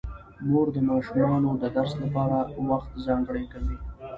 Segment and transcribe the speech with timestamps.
[0.49, 2.37] مور د ماشومانو د درس لپاره
[2.69, 3.75] وخت ځانګړی کوي